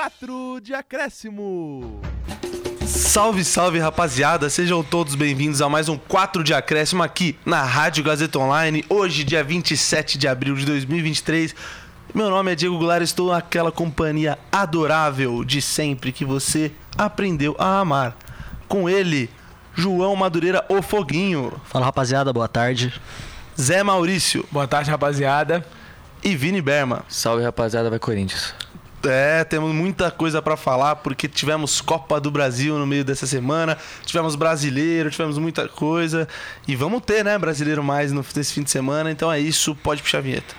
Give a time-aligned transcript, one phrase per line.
[0.00, 2.00] 4 de acréscimo.
[2.86, 8.02] Salve, salve rapaziada, sejam todos bem-vindos a mais um 4 de acréscimo aqui na Rádio
[8.02, 8.82] Gazeta Online.
[8.88, 11.54] Hoje, dia 27 de abril de 2023.
[12.14, 17.80] Meu nome é Diego Goulart, estou naquela companhia adorável de sempre que você aprendeu a
[17.80, 18.16] amar.
[18.66, 19.28] Com ele,
[19.74, 22.90] João Madureira, o Foguinho, Fala rapaziada, boa tarde.
[23.60, 25.62] Zé Maurício Boa tarde, rapaziada.
[26.24, 27.04] e Vini Berma.
[27.06, 28.54] Salve rapaziada, vai Corinthians.
[29.04, 33.78] É, temos muita coisa pra falar porque tivemos Copa do Brasil no meio dessa semana,
[34.04, 36.28] tivemos brasileiro, tivemos muita coisa
[36.68, 39.10] e vamos ter, né, brasileiro mais no, nesse fim de semana.
[39.10, 40.54] Então é isso, pode puxar a vinheta.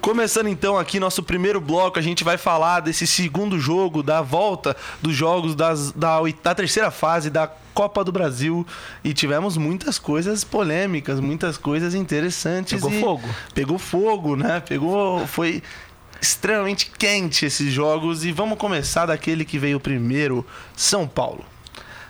[0.00, 4.76] Começando então aqui nosso primeiro bloco, a gente vai falar desse segundo jogo, da volta
[5.00, 8.66] dos jogos das, da, da terceira fase da Copa do Brasil.
[9.02, 12.74] E tivemos muitas coisas polêmicas, muitas coisas interessantes.
[12.74, 13.28] Pegou fogo.
[13.52, 14.60] Pegou fogo, né?
[14.60, 15.26] Pegou.
[15.26, 15.62] Foi
[16.22, 18.24] extremamente quente esses jogos.
[18.24, 21.44] E vamos começar daquele que veio primeiro: São Paulo.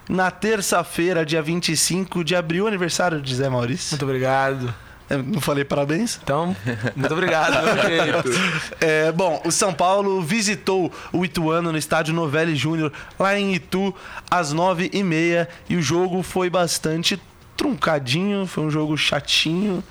[0.08, 3.92] Na terça-feira, dia 25 de abril, aniversário de Zé Maurício.
[3.92, 4.74] Muito obrigado.
[5.08, 6.18] Eu não falei parabéns?
[6.22, 6.56] Então,
[6.96, 7.54] muito obrigado.
[8.80, 13.94] É, bom, o São Paulo visitou o Ituano no estádio Novelli Júnior, lá em Itu,
[14.30, 15.48] às nove e meia.
[15.68, 17.20] E o jogo foi bastante
[17.56, 19.82] truncadinho, foi um jogo chatinho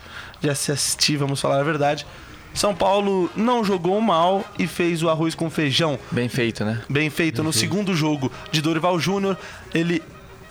[0.42, 2.06] de assistir, vamos falar a verdade.
[2.54, 6.82] São Paulo não jogou mal e fez o arroz com feijão Bem feito, né?
[6.88, 9.38] bem feito no segundo jogo de Dorival Júnior.
[9.74, 10.04] Ele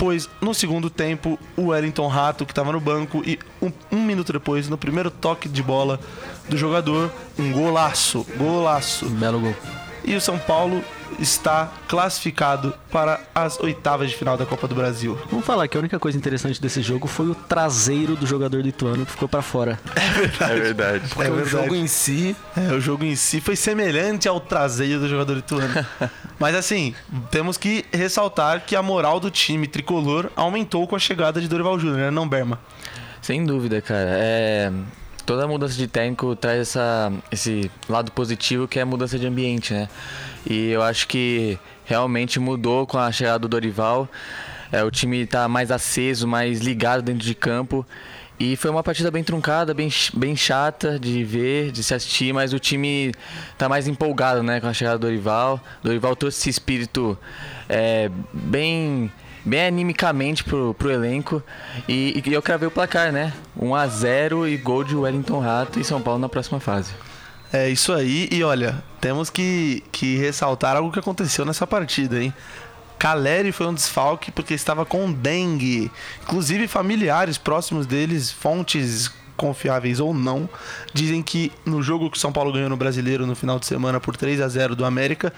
[0.03, 4.33] pôs no segundo tempo o Wellington Rato, que estava no banco, e um, um minuto
[4.33, 6.00] depois, no primeiro toque de bola
[6.48, 7.08] do jogador,
[7.39, 9.08] um golaço, golaço.
[9.11, 9.55] Belo gol.
[10.05, 10.83] E o São Paulo
[11.18, 15.18] está classificado para as oitavas de final da Copa do Brasil.
[15.30, 18.68] Vamos falar que a única coisa interessante desse jogo foi o traseiro do jogador do
[18.68, 19.78] Ituano que ficou pra fora.
[20.40, 21.08] É verdade.
[21.14, 22.36] Porque o jogo em si.
[22.56, 25.86] É, o jogo em si foi semelhante ao traseiro do jogador ituano.
[26.39, 26.95] Mas assim,
[27.30, 31.78] temos que ressaltar que a moral do time tricolor aumentou com a chegada de Dorival
[31.78, 32.11] Júnior, né?
[32.11, 32.58] Não, Berma?
[33.20, 34.11] Sem dúvida, cara.
[34.12, 34.72] É...
[35.24, 39.72] Toda mudança de técnico traz essa, esse lado positivo que é a mudança de ambiente,
[39.72, 39.89] né?
[40.48, 44.08] E eu acho que realmente mudou com a chegada do Dorival.
[44.70, 47.86] É, o time tá mais aceso, mais ligado dentro de campo.
[48.41, 52.52] E foi uma partida bem truncada, bem, bem chata de ver, de se assistir, mas
[52.52, 53.13] o time
[53.57, 55.61] tá mais empolgado, né, com a chegada do Dorival.
[55.83, 57.17] Dorival trouxe esse espírito
[57.69, 59.13] é, bem,
[59.45, 61.41] bem animicamente pro, pro elenco.
[61.89, 63.33] E, e eu cravei o placar, né?
[63.57, 66.92] 1 a 0 e gol de Wellington Rato e São Paulo na próxima fase.
[67.52, 72.33] É isso aí, e olha, temos que, que ressaltar algo que aconteceu nessa partida, hein?
[72.98, 75.90] Caleri foi um desfalque porque estava com dengue.
[76.23, 80.48] Inclusive, familiares próximos deles, fontes confiáveis ou não,
[80.95, 84.01] dizem que no jogo que o São Paulo ganhou no Brasileiro no final de semana
[84.01, 85.33] por 3 a 0 do América,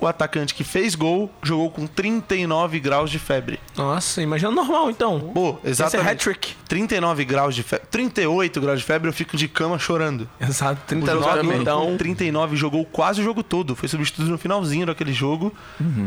[0.00, 3.60] o atacante que fez gol jogou com 39 graus de febre.
[3.76, 5.20] Nossa, imagina normal então.
[5.34, 6.08] Pô, Esse é exatamente.
[6.10, 6.54] hat-trick.
[6.68, 10.28] 39 graus de febre, 38 graus de febre, eu fico de cama chorando.
[10.40, 11.86] Exato, O 39 jogador então.
[11.86, 13.76] com 39 jogou quase o jogo todo.
[13.76, 15.52] Foi substituído no finalzinho daquele jogo.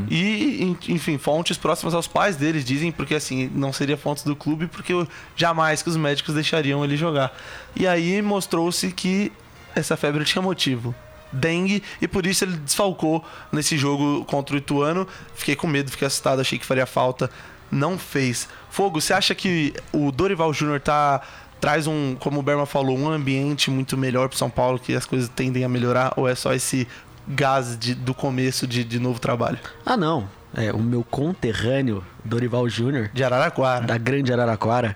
[0.10, 4.36] E, en- enfim, fontes próximas aos pais deles dizem, porque assim, não seria fontes do
[4.36, 4.94] clube, porque
[5.36, 7.32] jamais que os médicos deixariam ele jogar.
[7.76, 9.32] E aí mostrou-se que
[9.76, 10.94] essa febre tinha motivo.
[11.34, 15.08] Dengue, e por isso ele desfalcou nesse jogo contra o Ituano.
[15.36, 17.30] Fiquei com medo, fiquei assustado, achei que faria falta.
[17.72, 18.48] Não fez.
[18.70, 21.22] Fogo, você acha que o Dorival Júnior tá
[21.60, 25.06] traz um, como o Berma falou, um ambiente muito melhor pro São Paulo, que as
[25.06, 26.86] coisas tendem a melhorar, ou é só esse
[27.26, 29.58] gás de- do começo de, de novo trabalho?
[29.86, 30.28] Ah, não.
[30.54, 33.86] É, o meu conterrâneo, Dorival Júnior, De Araraquara.
[33.88, 34.96] da grande Araraquara.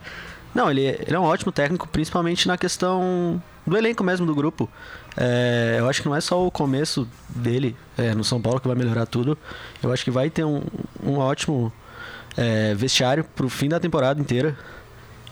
[0.54, 4.70] Não, ele, ele é um ótimo técnico, principalmente na questão do elenco mesmo do grupo.
[5.16, 8.68] É, eu acho que não é só o começo dele é, no São Paulo que
[8.68, 9.38] vai melhorar tudo.
[9.84, 10.62] Eu acho que vai ter um,
[11.04, 11.72] um ótimo
[12.36, 14.58] é, vestiário pro fim da temporada inteira.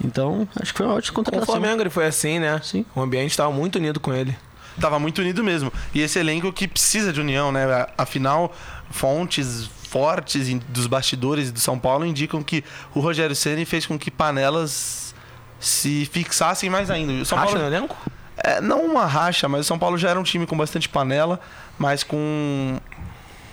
[0.04, 1.56] Então, acho que foi uma ótima Com o contratação.
[1.56, 2.60] Flamengo ele foi assim, né?
[2.62, 2.86] Sim.
[2.94, 4.36] O ambiente estava muito unido com ele.
[4.80, 5.72] Tava muito unido mesmo.
[5.94, 7.88] E esse elenco que precisa de união, né?
[7.98, 8.54] Afinal,
[8.92, 14.12] fontes fortes dos bastidores do São Paulo indicam que o Rogério Ceni fez com que
[14.12, 15.16] panelas
[15.58, 17.14] se fixassem mais ainda.
[17.14, 17.96] O São Racha Paulo no elenco?
[18.45, 21.39] É, não uma racha, mas o São Paulo já era um time com bastante panela,
[21.80, 22.80] mas com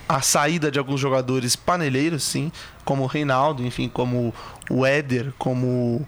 [0.07, 2.51] a saída de alguns jogadores paneleiros, sim,
[2.85, 4.33] como o Reinaldo, enfim, como
[4.69, 6.05] o Éder, como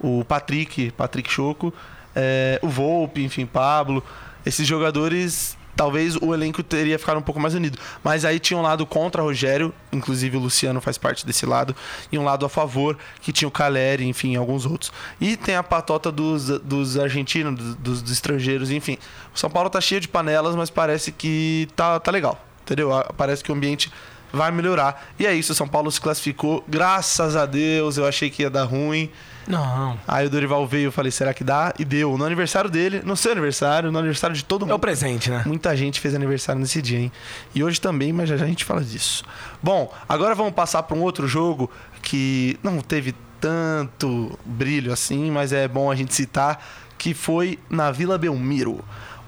[0.00, 1.72] o Patrick, Patrick Choco,
[2.16, 4.02] é, o Volpe, enfim, Pablo.
[4.44, 7.78] Esses jogadores talvez o elenco teria ficado um pouco mais unido.
[8.02, 11.74] Mas aí tinha um lado contra Rogério, inclusive o Luciano faz parte desse lado,
[12.10, 14.90] e um lado a favor, que tinha o Caleri, enfim, alguns outros.
[15.20, 18.98] E tem a patota dos, dos argentinos, dos, dos- estrangeiros, enfim.
[19.32, 22.90] O São Paulo tá cheio de panelas, mas parece que tá, tá legal, entendeu?
[23.16, 23.90] Parece que o ambiente
[24.32, 25.10] vai melhorar.
[25.16, 28.50] E é isso, o São Paulo se classificou, graças a Deus, eu achei que ia
[28.50, 29.08] dar ruim.
[29.48, 29.98] Não.
[30.06, 31.72] Aí o Dorival veio, eu falei, será que dá?
[31.78, 32.18] E deu.
[32.18, 34.78] No aniversário dele, no seu aniversário, no aniversário de todo É o mundo.
[34.78, 35.42] presente, né?
[35.46, 37.12] Muita gente fez aniversário nesse dia, hein?
[37.54, 39.24] E hoje também, mas já, já a gente fala disso.
[39.62, 41.70] Bom, agora vamos passar para um outro jogo
[42.02, 46.62] que não teve tanto brilho assim, mas é bom a gente citar,
[46.98, 48.84] que foi na Vila Belmiro.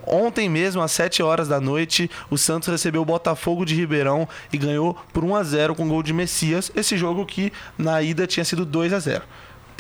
[0.07, 4.59] Ontem mesmo, às 7 horas da noite, o Santos recebeu o Botafogo de Ribeirão e
[4.59, 6.73] ganhou por 1 a 0 com gol de Messias.
[6.75, 9.23] Esse jogo que na ida tinha sido 2 a 0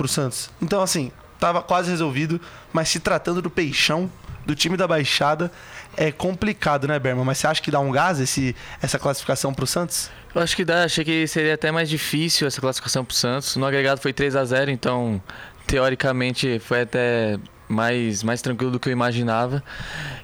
[0.00, 0.48] pro Santos.
[0.62, 2.40] Então, assim, tava quase resolvido,
[2.72, 4.10] mas se tratando do Peixão,
[4.46, 5.52] do time da Baixada,
[5.94, 7.22] é complicado, né, Berman?
[7.22, 10.10] Mas você acha que dá um gás esse, essa classificação pro Santos?
[10.34, 13.56] Eu acho que dá, achei que seria até mais difícil essa classificação pro Santos.
[13.56, 15.20] No agregado foi 3 a 0 então
[15.66, 17.38] teoricamente foi até
[17.68, 19.62] mais, mais tranquilo do que eu imaginava.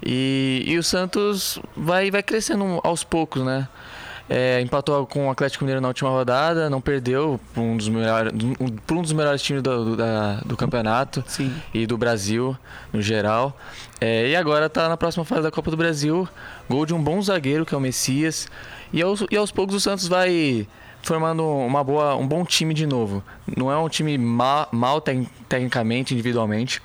[0.03, 3.69] E, e o Santos vai, vai crescendo aos poucos, né?
[4.29, 8.33] É, empatou com o Atlético Mineiro na última rodada, não perdeu por um dos melhores,
[8.85, 11.53] por um dos melhores times do, da- do campeonato Sim.
[11.73, 12.57] e do Brasil
[12.93, 13.57] no geral.
[14.01, 16.29] É, e agora tá na próxima fase da Copa do Brasil.
[16.69, 18.49] Gol de um bom zagueiro, que é o Messias.
[18.93, 20.67] E aos, e aos poucos o Santos vai
[21.03, 23.23] formando uma boa, um bom time de novo.
[23.57, 26.83] Não é um time ma, mal tec- tecnicamente, individualmente,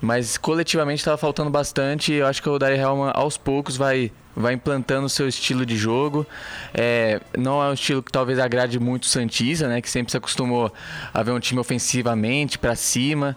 [0.00, 2.12] mas coletivamente estava faltando bastante.
[2.12, 5.76] Eu acho que o Dari Helman aos poucos vai vai implantando o seu estilo de
[5.76, 6.26] jogo.
[6.74, 10.16] É, não é um estilo que talvez agrade muito o Santista, né, que sempre se
[10.16, 10.70] acostumou
[11.12, 13.34] a ver um time ofensivamente para cima,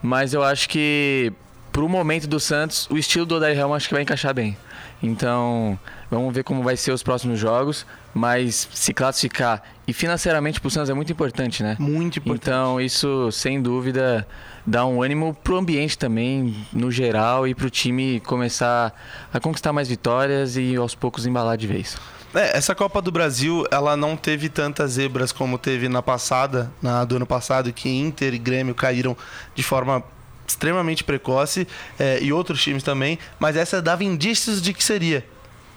[0.00, 1.32] mas eu acho que
[1.72, 4.56] pro momento do Santos, o estilo do Odair Helman acho que vai encaixar bem.
[5.02, 5.78] Então,
[6.10, 10.90] vamos ver como vai ser os próximos jogos, mas se classificar e financeiramente pro Santos
[10.90, 11.76] é muito importante, né?
[11.78, 12.42] Muito importante.
[12.42, 14.26] Então, isso sem dúvida
[14.68, 18.92] dá um ânimo pro ambiente também, no geral, e pro time começar
[19.32, 21.96] a conquistar mais vitórias e aos poucos embalar de vez.
[22.34, 27.02] É, essa Copa do Brasil, ela não teve tantas zebras como teve na passada, na
[27.04, 29.16] do ano passado, que Inter e Grêmio caíram
[29.54, 30.04] de forma
[30.46, 31.66] extremamente precoce,
[31.98, 35.24] é, e outros times também, mas essa dava indícios de que seria.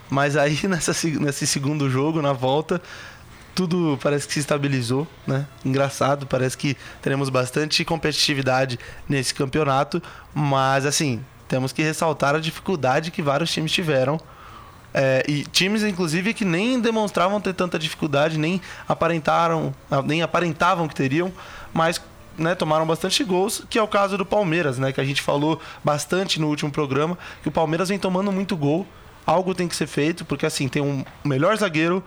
[0.09, 2.81] Mas aí, nessa, se- nesse segundo jogo, na volta,
[3.53, 5.45] tudo parece que se estabilizou, né?
[5.65, 10.01] Engraçado, parece que teremos bastante competitividade nesse campeonato,
[10.33, 14.19] mas assim, temos que ressaltar a dificuldade que vários times tiveram
[14.93, 19.73] é, e times, inclusive, que nem demonstravam ter tanta dificuldade, nem aparentaram,
[20.05, 21.31] nem aparentavam que teriam,
[21.73, 22.01] mas
[22.37, 24.91] né, tomaram bastante gols, que é o caso do Palmeiras, né?
[24.91, 28.85] Que a gente falou bastante no último programa, que o Palmeiras vem tomando muito gol.
[29.25, 32.03] Algo tem que ser feito, porque assim, tem um melhor zagueiro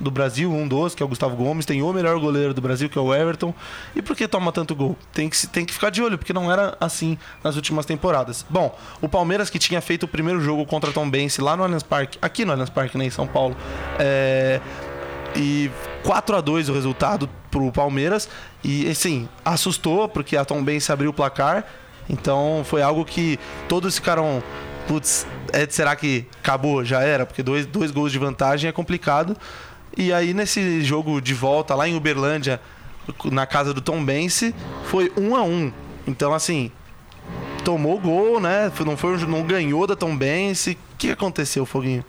[0.00, 2.88] do Brasil, um dos, que é o Gustavo Gomes, tem o melhor goleiro do Brasil,
[2.88, 3.54] que é o Everton.
[3.94, 4.96] E por que toma tanto gol?
[5.12, 8.44] Tem que, tem que ficar de olho, porque não era assim nas últimas temporadas.
[8.48, 11.82] Bom, o Palmeiras que tinha feito o primeiro jogo contra Tom Bense lá no Allianz
[11.82, 13.56] Parque, aqui no Allianz Parque, né, em São Paulo,
[13.98, 14.60] é,
[15.36, 15.70] e
[16.04, 18.28] 4 a 2 o resultado pro Palmeiras.
[18.62, 21.64] E assim, assustou, porque a Tom Bense abriu o placar.
[22.08, 23.38] Então foi algo que
[23.68, 24.42] todos ficaram.
[24.86, 26.84] Putz, é, será que acabou?
[26.84, 27.24] Já era?
[27.24, 29.36] Porque dois, dois gols de vantagem é complicado.
[29.96, 32.60] E aí nesse jogo de volta lá em Uberlândia,
[33.30, 34.54] na casa do Tom Bense,
[34.84, 35.72] foi 1 a 1
[36.06, 36.70] Então assim,
[37.64, 38.70] tomou gol, né?
[38.84, 40.78] Não, foi, um- não ganhou da Tom Bense.
[40.94, 42.04] O que aconteceu, Foguinho?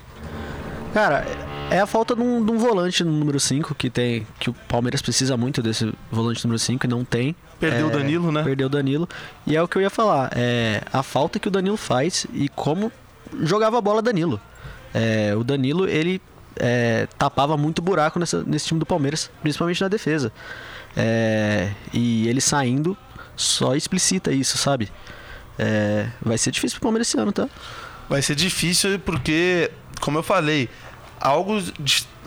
[0.94, 1.26] Cara,
[1.70, 4.26] é a falta de um, de um volante no número 5 que tem.
[4.40, 7.36] Que o Palmeiras precisa muito desse volante número 5 e não tem.
[7.60, 8.44] Perdeu É, o Danilo, né?
[8.44, 9.08] Perdeu o Danilo.
[9.46, 10.32] E é o que eu ia falar.
[10.36, 12.92] É a falta que o Danilo faz e como
[13.42, 14.40] jogava a bola Danilo.
[14.94, 16.22] É, o Danilo, ele
[16.60, 20.32] é, tapava muito buraco nessa- nesse time do Palmeiras, principalmente na defesa.
[20.96, 22.98] É, e ele saindo
[23.36, 24.90] só explicita isso, sabe?
[25.60, 27.50] É, vai ser difícil pro Palmeiras esse ano, tá?
[28.10, 30.70] Vai ser difícil porque, como eu falei,
[31.20, 31.62] algo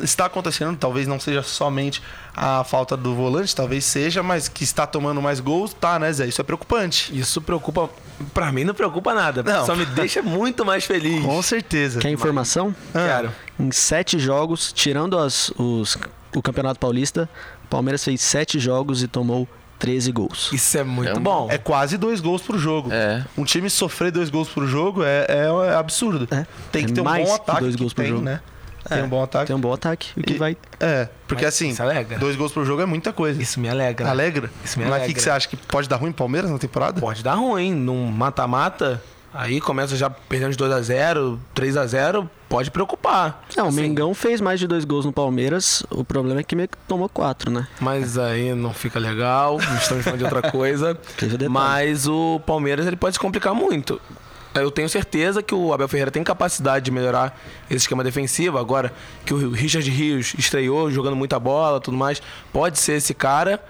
[0.01, 2.03] está acontecendo, talvez não seja somente
[2.35, 6.27] a falta do volante, talvez seja, mas que está tomando mais gols, tá, né, Zé?
[6.27, 7.17] Isso é preocupante.
[7.17, 7.91] Isso preocupa.
[8.33, 9.43] Pra mim não preocupa nada.
[9.43, 9.67] Não.
[9.67, 11.25] Só me deixa muito mais feliz.
[11.25, 12.01] Com certeza.
[12.01, 12.75] Quer informação?
[12.93, 13.31] Quero.
[13.59, 15.97] Em sete jogos, tirando as, os,
[16.35, 17.29] o Campeonato Paulista,
[17.65, 19.49] o Palmeiras fez sete jogos e tomou
[19.81, 20.51] 13 gols.
[20.53, 21.49] Isso é muito É um- bom.
[21.51, 22.93] É quase dois gols por jogo.
[22.93, 23.25] É.
[23.37, 26.27] Um time sofrer dois gols por jogo é, é- é absurdo.
[26.33, 26.45] É.
[26.73, 27.61] Tem que É ter um mais bom que ataque.
[27.61, 28.23] dois que gols por tem, jogo.
[28.25, 28.41] né?
[28.89, 29.47] Tem É, um bom ataque.
[29.47, 30.57] Tem um bom ataque, o que E- vai...
[30.81, 32.19] É, porque Mas assim, alegra.
[32.19, 33.41] dois gols por jogo é muita coisa.
[33.43, 34.09] Isso me alegra.
[34.11, 34.51] Alegra?
[34.65, 35.15] Isso me Mas o que alegra.
[35.15, 37.01] que você acha que pode dar ruim em Palmeiras na temporada?
[37.01, 37.75] Pode dar ruim.
[37.75, 39.03] Num mata-mata,
[39.35, 43.45] Aí começa já perdendo de 2x0, 3x0, pode preocupar.
[43.55, 45.83] Não, o Assim, Mengão fez mais de dois gols no Palmeiras.
[45.91, 47.69] O problema é que meio que tomou quatro, né?
[47.79, 50.99] Mas aí não fica legal, estamos falando de outra coisa.
[51.51, 54.01] Mas o Palmeiras ele pode se complicar muito.
[54.55, 57.39] Eu tenho certeza que o Abel Ferreira tem capacidade de melhorar
[57.71, 58.59] esse esquema defensivo.
[58.59, 58.93] Agora
[59.25, 63.63] que o Richard Rios estreou jogando muita bola tudo mais, pode ser esse cara.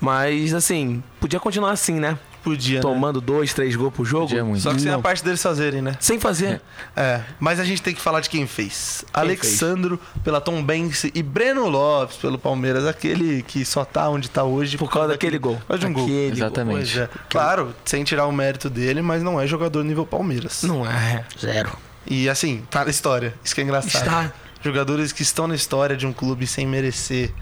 [0.00, 2.18] Mas assim, podia continuar assim, né?
[2.42, 2.80] Podia, né?
[2.82, 4.26] Tomando dois, três gols por jogo.
[4.28, 4.60] Podia muito.
[4.62, 5.02] Só que sem a Não.
[5.02, 5.96] parte deles fazerem, né?
[6.00, 6.60] Sem fazer.
[6.96, 9.04] É, mas a gente tem que falar de quem fez.
[9.12, 14.44] Alexandro pela Tom Banks e Breno Lopes pelo Palmeiras, aquele que só tá onde tá
[14.44, 15.56] hoje Por causa daquele gol.
[15.56, 16.04] Por causa de um gol.
[16.04, 16.78] Aquele Exatamente.
[16.78, 17.08] Pois é.
[17.28, 20.62] Claro, sem tirar o mérito dele, mas não é jogador nível Palmeiras.
[20.62, 21.24] Não é.
[21.38, 21.70] Zero.
[22.06, 23.34] E assim, tá na história.
[23.44, 24.02] Isso que é engraçado.
[24.02, 24.32] Está.
[24.62, 27.32] Jogadores que estão na história de um clube sem merecer,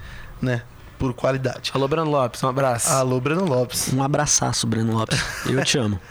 [0.43, 0.63] né?
[0.99, 1.71] Por qualidade.
[1.75, 2.91] Alô, Brano Lopes, um abraço.
[2.91, 3.93] Alô, Breno Lopes.
[3.93, 5.21] Um abraçaço, Breno Lopes.
[5.47, 6.01] Eu te amo.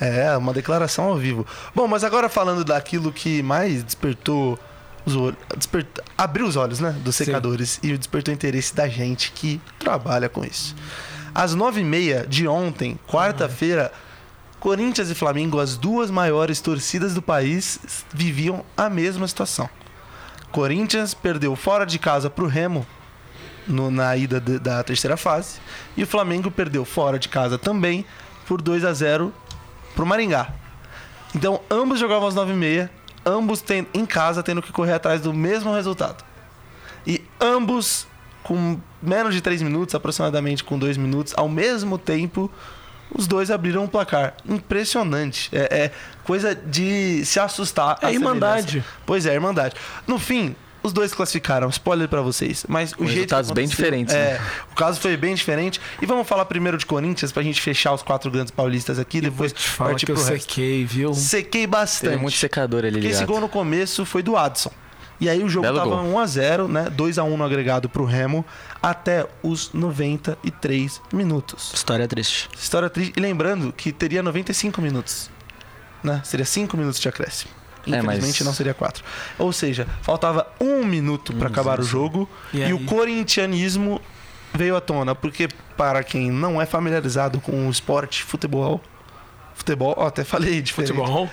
[0.00, 1.44] É, uma declaração ao vivo.
[1.74, 4.56] Bom, mas agora falando daquilo que mais despertou
[5.04, 5.36] os olhos.
[5.56, 5.86] Despert...
[6.16, 6.92] Abriu os olhos, né?
[7.02, 10.76] Dos secadores e despertou o interesse da gente que trabalha com isso.
[11.34, 13.90] Às nove e meia de ontem, quarta-feira,
[14.60, 17.80] Corinthians e Flamengo, as duas maiores torcidas do país,
[18.12, 19.68] viviam a mesma situação.
[20.52, 22.86] Corinthians perdeu fora de casa pro Remo
[23.66, 25.60] no- na ida de- da terceira fase.
[25.96, 28.04] E o Flamengo perdeu fora de casa também
[28.46, 29.32] por 2 a 0
[29.94, 30.48] pro Maringá.
[31.34, 32.90] Então, ambos jogavam às 9h30,
[33.24, 36.24] ambos tem, em casa tendo que correr atrás do mesmo resultado.
[37.06, 38.06] E ambos
[38.42, 42.50] com menos de 3 minutos, aproximadamente com 2 minutos, ao mesmo tempo,
[43.14, 44.34] os dois abriram um placar.
[44.48, 45.48] Impressionante.
[45.52, 45.90] É, é
[46.24, 47.98] coisa de se assustar.
[48.02, 48.66] É a irmandade.
[48.72, 48.90] semelhança.
[49.06, 49.76] Pois é, irmandade.
[50.06, 51.68] No fim, os dois classificaram.
[51.68, 52.64] Spoiler pra vocês.
[52.68, 54.40] Mas o Com jeito resultados bem diferentes, É, né?
[54.70, 55.80] o caso foi bem diferente.
[56.00, 59.20] E vamos falar primeiro de Corinthians pra gente fechar os quatro grandes paulistas aqui.
[59.20, 60.28] depois te falo partir que eu resto.
[60.30, 61.14] sequei, viu?
[61.14, 62.10] Sequei bastante.
[62.10, 63.28] Teve muito secador ali Porque esse ligado.
[63.28, 64.70] gol no começo foi do Adson.
[65.20, 66.14] E aí o jogo Belo tava gol.
[66.14, 66.90] 1x0, né?
[66.90, 68.44] 2x1 no agregado pro Remo
[68.82, 71.70] até os 93 minutos.
[71.74, 72.48] História triste.
[72.58, 73.12] História triste.
[73.16, 75.30] E lembrando que teria 95 minutos.
[76.02, 76.20] Né?
[76.24, 77.52] Seria 5 minutos de acréscimo.
[77.86, 79.02] É, Infelizmente mas- não seria 4.
[79.38, 82.28] Ou seja, faltava um minuto pra acabar o jogo.
[82.52, 84.00] E E, o corintianismo
[84.54, 85.14] veio à tona.
[85.14, 88.80] Porque, para quem não é familiarizado com o esporte futebol.
[89.54, 91.28] Futebol, ó, até falei de Futebol.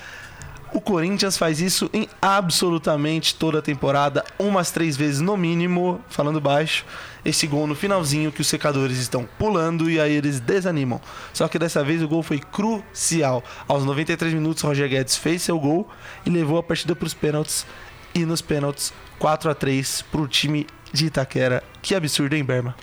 [0.73, 6.39] O Corinthians faz isso em absolutamente toda a temporada, umas três vezes no mínimo, falando
[6.39, 6.85] baixo.
[7.23, 11.01] Esse gol no finalzinho que os secadores estão pulando e aí eles desanimam.
[11.33, 13.43] Só que dessa vez o gol foi crucial.
[13.67, 15.87] Aos 93 minutos, Roger Guedes fez seu gol
[16.25, 17.65] e levou a partida para os pênaltis.
[18.13, 21.63] E nos pênaltis, 4 a 3 para o time de Itaquera.
[21.81, 22.75] Que absurdo, hein, Berma?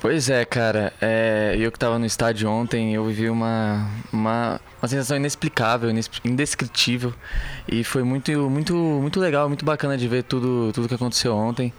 [0.00, 0.92] Pois é, cara.
[1.00, 5.90] É, eu que tava no estádio ontem, eu vivi uma, uma, uma sensação inexplicável,
[6.24, 7.12] indescritível.
[7.66, 11.72] E foi muito, muito, muito legal, muito bacana de ver tudo, tudo que aconteceu ontem.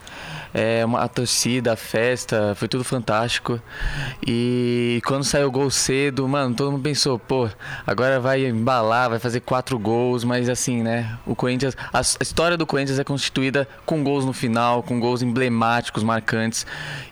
[0.54, 3.62] É, uma, a torcida, a festa, foi tudo fantástico.
[4.26, 7.48] E quando saiu o gol cedo, mano, todo mundo pensou, pô,
[7.86, 11.18] agora vai embalar, vai fazer quatro gols, mas assim, né?
[11.26, 11.76] O Corinthians.
[11.94, 16.66] A, a história do Corinthians é constituída com gols no final, com gols emblemáticos, marcantes.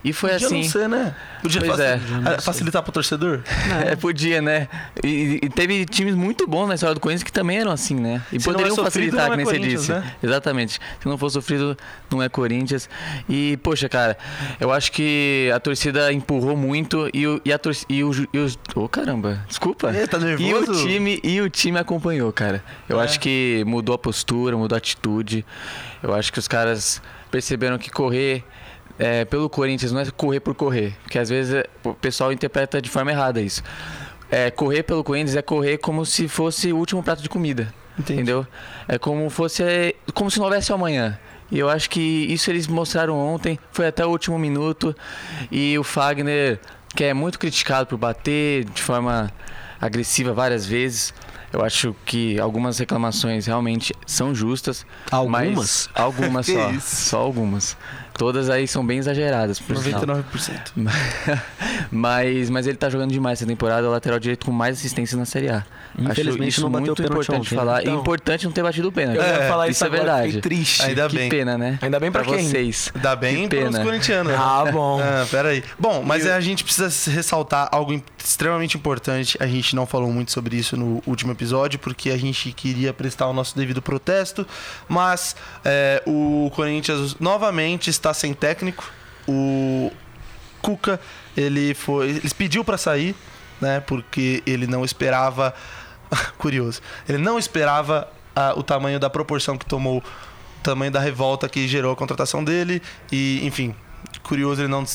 [0.04, 0.62] E foi Podia assim.
[0.64, 1.16] não ser, né?
[1.42, 2.42] Podia Pois facil- é.
[2.42, 3.42] facilitar pro torcedor?
[3.88, 4.68] É, podia, né?
[5.04, 8.22] E, e teve times muito bons na história do Corinthians que também eram assim, né?
[8.32, 9.92] E Se não poderiam é sofrido, facilitar, é que você disse.
[9.92, 10.14] né?
[10.24, 10.80] Exatamente.
[11.00, 11.78] Se não for sofrido,
[12.12, 12.90] não é Corinthians.
[13.30, 14.18] E, poxa, cara,
[14.60, 17.42] eu acho que a torcida empurrou muito e o.
[17.44, 17.94] E a torcida.
[17.94, 18.12] E o.
[18.34, 19.92] E os, oh, caramba, desculpa.
[19.96, 20.22] Ê, tá E
[20.54, 20.88] o nervoso?
[20.88, 22.64] time, e o time acompanhou, cara.
[22.88, 23.04] Eu É.
[23.04, 25.46] acho que mudou a postura, mudou a atitude.
[26.02, 28.44] Eu acho que os caras perceberam que correr
[29.00, 30.96] é, pelo Corinthians não é correr por correr.
[31.04, 33.62] Porque às vezes é, o pessoal interpreta de forma errada isso.
[34.30, 37.74] É, correr pelo Corinthians é correr como se fosse o último prato de comida.
[37.98, 38.22] Entendi.
[38.22, 38.48] Entendeu?
[38.88, 39.64] É como fosse.
[39.64, 41.18] é, como se não houvesse amanhã.
[41.50, 44.96] E eu acho que isso eles mostraram ontem, foi até o último minuto.
[45.50, 46.60] E o Fagner,
[46.94, 49.32] que é muito criticado por bater de forma
[49.80, 51.14] agressiva várias vezes.
[51.58, 54.86] Eu acho que algumas reclamações realmente são justas.
[55.10, 55.56] Algumas?
[55.56, 56.70] Mas algumas só.
[56.70, 56.96] isso?
[57.10, 57.76] Só algumas.
[58.14, 60.02] Todas aí são bem exageradas, por sinal.
[60.02, 60.72] 99%.
[61.90, 65.26] mas, mas ele tá jogando demais essa temporada, o lateral direito com mais assistências na
[65.26, 65.66] Série A.
[65.98, 67.60] Infelizmente Acho isso não bateu muito o pênalti importante ontem, né?
[67.60, 67.80] falar.
[67.80, 69.18] E Então, importante não ter batido o pênalti.
[69.18, 70.26] Eu ia É, falar isso isso, é verdade.
[70.28, 70.84] fiquei triste.
[70.84, 71.30] Ainda que bem.
[71.30, 71.80] pena, né?
[71.82, 72.48] Ainda bem pra quem?
[72.48, 72.92] vocês.
[72.96, 74.32] Dá bem Que para os corintianos.
[74.32, 74.38] né?
[74.40, 75.00] Ah, bom.
[75.02, 75.64] Ah, peraí.
[75.80, 79.38] Bom, mas a gente precisa ressaltar algo extremamente importante.
[79.42, 83.28] A gente não falou muito sobre isso no último episódio, porque a gente queria prestar
[83.28, 84.46] o nosso devido protesto.
[84.88, 85.36] Mas
[85.66, 88.84] é, o Corinthians novamente está sem técnico.
[89.28, 89.92] O
[90.62, 91.00] Cuca,
[91.36, 92.10] ele foi.
[92.10, 93.16] Ele pediu para sair,
[93.60, 93.80] né?
[93.80, 95.54] Porque ele não esperava
[96.38, 96.82] curioso.
[97.08, 101.68] Ele não esperava ah, o tamanho da proporção que tomou, o tamanho da revolta que
[101.68, 102.82] gerou a contratação dele.
[103.12, 103.76] E, enfim,
[104.24, 104.86] curioso ele não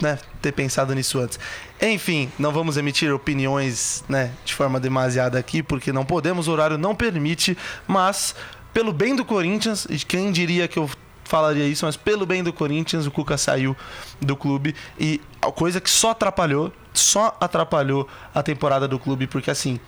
[0.00, 1.38] né, ter pensado nisso antes.
[1.80, 6.78] Enfim, não vamos emitir opiniões né, de forma demasiada aqui, porque não podemos, o horário
[6.78, 8.34] não permite, mas
[8.72, 10.88] pelo bem do Corinthians, e quem diria que eu
[11.24, 13.76] falaria isso, mas pelo bem do Corinthians, o Cuca saiu
[14.20, 19.50] do clube e a coisa que só atrapalhou, só atrapalhou a temporada do clube, porque
[19.50, 19.78] assim,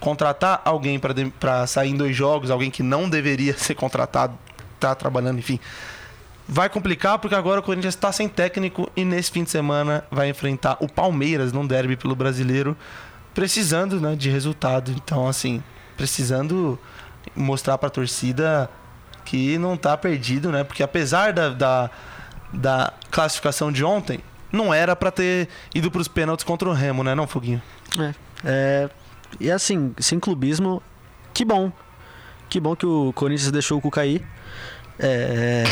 [0.00, 1.00] contratar alguém
[1.38, 4.36] para sair em dois jogos, alguém que não deveria ser contratado,
[4.78, 5.58] tá trabalhando, enfim,
[6.48, 10.28] vai complicar porque agora o Corinthians está sem técnico e nesse fim de semana vai
[10.28, 12.76] enfrentar o Palmeiras num derby pelo Brasileiro,
[13.34, 14.90] precisando, né, de resultado.
[14.92, 15.62] Então, assim,
[15.96, 16.78] precisando
[17.34, 18.70] mostrar para a torcida
[19.24, 20.62] que não tá perdido, né?
[20.62, 21.90] Porque apesar da, da,
[22.52, 24.20] da classificação de ontem,
[24.52, 27.60] não era para ter ido para os pênaltis contra o Remo, né, não, Foguinho?
[27.98, 28.90] É, é.
[29.40, 30.82] E assim, sem clubismo,
[31.32, 31.72] que bom.
[32.48, 34.22] Que bom que o Corinthians deixou o cu cair.
[34.98, 35.64] É,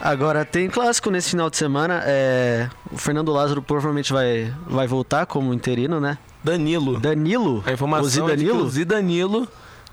[0.00, 2.02] agora, tem clássico nesse final de semana.
[2.04, 6.18] É, o Fernando Lázaro provavelmente vai, vai voltar como interino, né?
[6.42, 7.00] Danilo.
[7.00, 7.64] Danilo?
[7.66, 8.50] A informação o Zidanilo?
[8.50, 9.48] é que o Zidanilo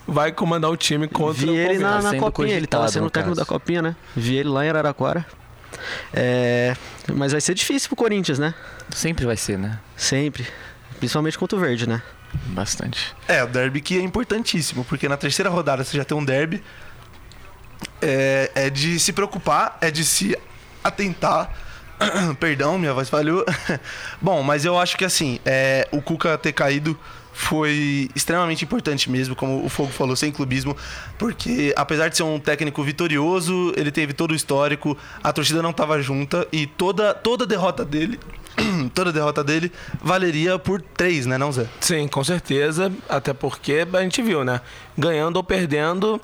[0.08, 3.10] vai comandar o time contra Vi o ele na, na Sendo copinha, ele tava sendo
[3.10, 3.96] técnico da copinha, né?
[4.16, 5.26] Vi ele lá em Araraquara.
[6.14, 6.76] É,
[7.14, 8.54] mas vai ser difícil pro Corinthians, né?
[8.90, 9.80] Sempre vai ser, né?
[9.96, 10.46] Sempre.
[11.00, 12.02] Principalmente contra o Verde, né?
[12.48, 13.16] Bastante.
[13.28, 16.64] É, o derby que é importantíssimo, porque na terceira rodada você já tem um derby.
[18.02, 20.38] É, é de se preocupar, é de se
[20.84, 21.52] atentar.
[22.40, 23.46] Perdão, minha voz falhou.
[24.22, 26.98] Bom, mas eu acho que assim, é, o Cuca ter caído
[27.34, 30.76] foi extremamente importante mesmo, como o Fogo falou, sem clubismo,
[31.18, 35.72] porque apesar de ser um técnico vitorioso, ele teve todo o histórico, a torcida não
[35.72, 38.20] estava junta e toda, toda derrota dele,
[38.94, 41.66] toda derrota dele valeria por três, né, não Zé?
[41.80, 42.92] Sim, com certeza.
[43.10, 44.62] Até porque a gente viu, né?
[44.98, 46.20] Ganhando ou perdendo,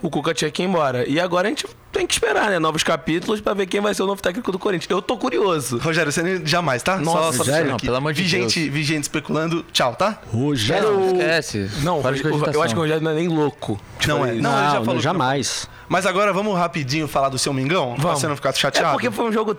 [0.00, 1.08] o Cuca tinha que ir embora.
[1.08, 2.58] E agora a gente tem que esperar, né?
[2.58, 4.90] Novos capítulos pra ver quem vai ser o novo técnico do Corinthians.
[4.90, 5.78] Eu tô curioso.
[5.78, 6.96] Rogério, você nem- jamais, tá?
[6.96, 7.44] Nossa, só, só sério?
[7.52, 7.84] deixando Não, aqui.
[7.86, 8.52] pelo amor de vi Deus.
[8.52, 10.18] gente, vi gente especulando, tchau, tá?
[10.32, 11.04] Rogério.
[11.06, 11.70] Esquece.
[11.82, 13.78] Não, Para de o- eu acho que o Rogério não é nem louco.
[14.00, 14.42] de Não é, isso.
[14.42, 15.68] não, ele já falou que jamais.
[15.88, 17.92] Mas agora vamos rapidinho falar do seu Mingão?
[17.94, 18.20] Pra Vamos.
[18.20, 18.88] você não ficar chateado.
[18.88, 19.56] É porque foi um jogo.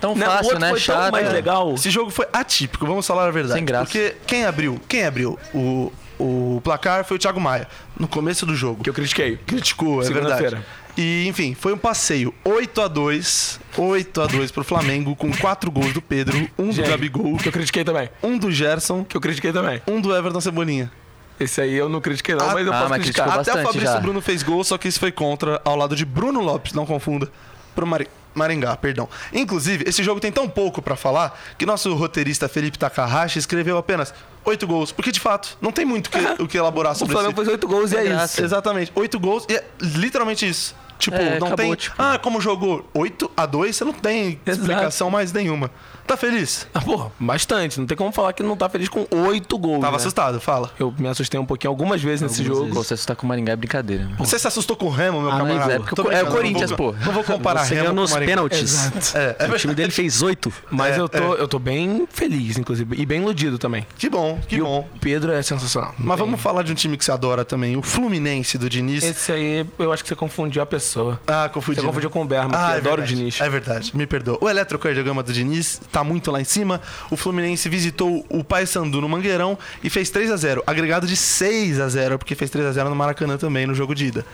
[0.00, 0.70] Tão né, o fácil, outro né?
[0.70, 1.12] foi tão Chato.
[1.12, 1.32] mais é.
[1.32, 1.74] legal.
[1.74, 3.54] Esse jogo foi atípico, vamos falar a verdade.
[3.58, 3.84] Sem graça.
[3.84, 8.54] Porque quem abriu, quem abriu o, o placar foi o Thiago Maia, no começo do
[8.56, 8.82] jogo.
[8.82, 9.36] Que eu critiquei.
[9.46, 10.58] Criticou, é verdade.
[10.96, 15.70] E, enfim, foi um passeio 8 a 2 8 a 2 pro Flamengo, com quatro
[15.70, 18.10] gols do Pedro, um do Gente, Gabigol, Que eu critiquei também.
[18.22, 19.80] um do Gerson, Que eu critiquei também.
[19.86, 20.90] um do Everton Cebolinha.
[21.38, 23.38] Esse aí eu não critiquei, não, Ah, mas eu ah, posso mas criticar.
[23.38, 23.98] Até o Fabrício já.
[24.00, 27.30] Bruno fez gol, só que isso foi contra, ao lado de Bruno Lopes, não confunda,
[27.74, 29.08] pro Mari- Maringá, perdão.
[29.32, 34.12] Inclusive, esse jogo tem tão pouco pra falar que nosso roteirista Felipe Takahashi escreveu apenas
[34.44, 37.12] oito gols, porque de fato não tem muito o que, o que elaborar O sobre
[37.12, 37.36] Flamengo esse...
[37.44, 38.42] fez oito gols e é Sem isso.
[38.44, 40.74] Exatamente, oito gols e é literalmente isso.
[40.98, 41.74] Tipo, É, não acabou, tem.
[41.74, 41.96] tipo.
[41.98, 44.50] Ah, como jogou 8 a 2 você não tem Exato.
[44.66, 45.70] explicação mais nenhuma.
[46.10, 46.66] Tá feliz?
[46.74, 47.78] Ah, porra, bastante.
[47.78, 49.80] Não tem como falar que não tá feliz com oito gols.
[49.80, 49.96] Tava né?
[49.98, 50.68] assustado, fala.
[50.76, 52.70] Eu me assustei um pouquinho algumas vezes nesse Algumas jogo.
[52.74, 52.86] vezes.
[52.88, 54.02] Você assustar com o Maringá é brincadeira.
[54.06, 54.16] mano.
[54.18, 55.72] Você se assustou com o Remo, meu Ah, mas camarada?
[55.74, 56.98] é porque é o Corinthians, não vou, pô.
[57.06, 59.14] Não vou comparar Você Remo ganhou nos pênaltis.
[59.14, 60.52] É, é O time dele fez oito.
[60.68, 62.96] Mas É, eu, tô, eu tô bem feliz, inclusive.
[63.00, 63.86] E bem iludido também.
[63.96, 64.88] Que bom, que e bom.
[64.92, 65.94] o Pedro é sensacional.
[65.96, 69.04] Mas vamos falar de um time que você adora também, o Fluminense do Diniz.
[69.04, 71.20] Esse aí, eu acho que você confundiu a pessoa.
[71.28, 71.80] Ah, confundi.
[71.80, 73.12] Você confundiu com o Berma, que Ah, é adoro verdade.
[73.12, 73.40] o Diniz.
[73.40, 74.38] É verdade, me perdoa.
[74.40, 76.80] O eletrocardiograma do Diniz tá muito lá em cima.
[77.10, 81.80] O Fluminense visitou o Paysandu no Mangueirão e fez 3 a 0 agregado de 6
[81.80, 84.26] a 0 porque fez 3 a 0 no Maracanã também, no jogo de ida.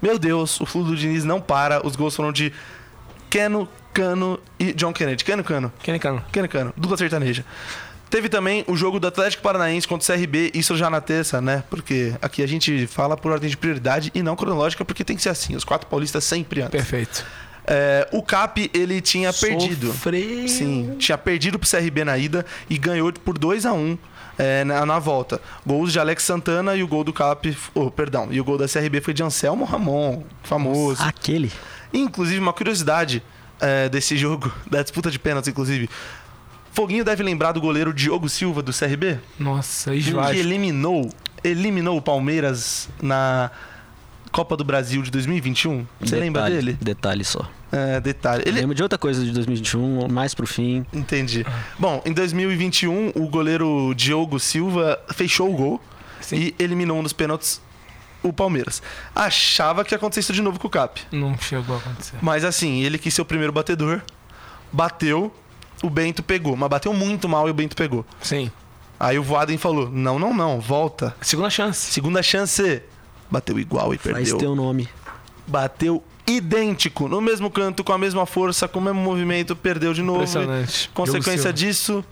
[0.00, 1.84] Meu Deus, o Flu do Diniz não para.
[1.86, 2.52] Os gols foram de
[3.28, 5.24] Keno, Cano e John Kennedy.
[5.24, 5.72] Keno, Cano.
[5.82, 6.24] Kenny Cano.
[6.32, 6.72] Keno, Cano.
[6.76, 7.44] Dupla sertaneja.
[8.10, 11.62] Teve também o jogo do Atlético Paranaense contra o CRB, isso já na terça, né?
[11.68, 15.22] Porque aqui a gente fala por ordem de prioridade e não cronológica, porque tem que
[15.22, 15.54] ser assim.
[15.54, 16.72] Os quatro paulistas sempre antes.
[16.72, 17.24] Perfeito.
[17.70, 19.88] É, o Cap, ele tinha perdido.
[19.88, 20.48] Sofreu.
[20.48, 23.98] Sim, tinha perdido pro CRB na ida e ganhou por 2 a 1
[24.38, 25.38] é, na, na volta.
[25.66, 27.54] Gols de Alex Santana e o gol do Cap.
[27.74, 28.28] Oh, perdão.
[28.30, 31.02] E o gol da CRB foi de Anselmo Ramon, famoso.
[31.02, 31.52] Aquele.
[31.92, 33.22] Inclusive, uma curiosidade
[33.60, 35.90] é, desse jogo, da disputa de pênaltis, inclusive.
[36.72, 40.40] Foguinho deve lembrar do goleiro Diogo Silva do CRB, Nossa, que esvazio.
[40.40, 41.10] eliminou,
[41.42, 43.50] eliminou o Palmeiras na
[44.30, 45.84] Copa do Brasil de 2021.
[46.00, 46.78] Você lembra Detalhe, dele?
[46.80, 47.50] Detalhe só.
[47.70, 48.42] É, detalhe.
[48.46, 50.86] Ele, Lembro de outra coisa de 2021, mais pro fim.
[50.92, 51.44] Entendi.
[51.78, 55.80] Bom, em 2021, o goleiro Diogo Silva fechou o gol
[56.20, 56.36] Sim.
[56.36, 57.60] e eliminou nos pênaltis
[58.22, 58.82] o Palmeiras.
[59.14, 61.00] Achava que ia acontecer isso de novo com o Cap.
[61.12, 62.16] Não chegou a acontecer.
[62.22, 64.00] Mas assim, ele quis ser o primeiro batedor,
[64.72, 65.32] bateu,
[65.82, 66.56] o Bento pegou.
[66.56, 68.04] Mas bateu muito mal e o Bento pegou.
[68.20, 68.50] Sim.
[68.98, 71.14] Aí o Voaden falou: não, não, não, volta.
[71.20, 71.92] Segunda chance.
[71.92, 72.82] Segunda chance.
[73.30, 74.38] Bateu igual e Faz perdeu.
[74.38, 74.88] teu nome.
[75.46, 80.02] Bateu idêntico, no mesmo canto, com a mesma força, com o mesmo movimento, perdeu de
[80.02, 80.18] novo.
[80.18, 80.90] Impressionante.
[80.92, 82.04] Consequência disso,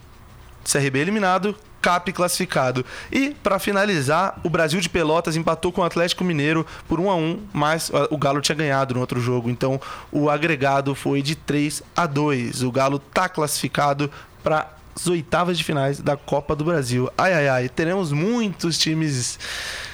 [0.64, 2.84] CRB eliminado, CAP classificado.
[3.12, 7.14] E, pra finalizar, o Brasil de Pelotas empatou com o Atlético Mineiro por 1 a
[7.14, 9.50] 1 mas o Galo tinha ganhado no outro jogo.
[9.50, 14.10] Então, o agregado foi de 3 a 2 O Galo tá classificado
[14.42, 17.10] para as oitavas de finais da Copa do Brasil.
[17.18, 17.68] Ai, ai, ai.
[17.68, 19.38] Teremos muitos times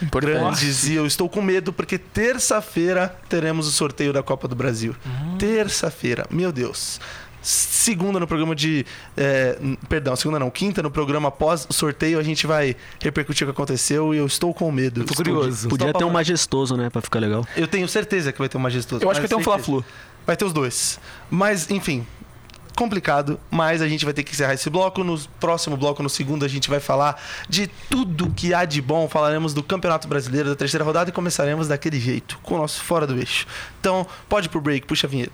[0.00, 0.32] Importante.
[0.38, 4.94] grandes e eu estou com medo porque terça-feira teremos o sorteio da Copa do Brasil.
[5.38, 7.00] Terça-feira, meu Deus.
[7.44, 8.86] Segunda no programa de.
[9.16, 13.50] é, perdão, segunda não, quinta no programa após o sorteio a gente vai repercutir o
[13.50, 15.02] que aconteceu e eu estou com medo.
[15.04, 15.68] Tô Estou- curioso.
[15.68, 16.88] Podia estou ter um majestoso, né?
[16.88, 17.44] Pra ficar legal.
[17.56, 19.02] Eu tenho certeza que vai ter um majestoso.
[19.04, 19.42] Eu acho que vai ter um.
[19.42, 19.84] Fla-Flu.
[20.24, 21.00] Vai ter os dois.
[21.28, 22.06] Mas, enfim,
[22.76, 25.02] complicado, mas a gente vai ter que encerrar esse bloco.
[25.02, 29.08] No próximo bloco, no segundo, a gente vai falar de tudo que há de bom.
[29.08, 33.06] Falaremos do Campeonato Brasileiro da terceira rodada e começaremos daquele jeito, com o nosso Fora
[33.06, 33.46] do Eixo.
[33.80, 35.32] Então, pode ir pro break, puxa a vinheta.